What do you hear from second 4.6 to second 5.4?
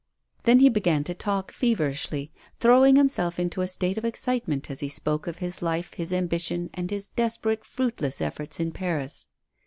as he spoke of